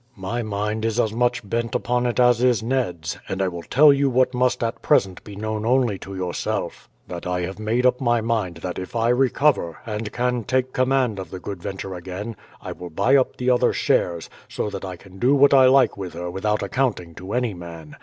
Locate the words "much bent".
1.13-1.75